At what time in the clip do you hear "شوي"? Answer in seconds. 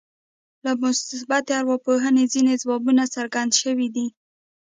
3.61-3.87